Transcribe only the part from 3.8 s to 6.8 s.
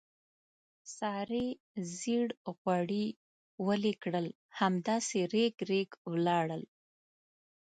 کړل، همداسې رېګ رېګ ولاړل.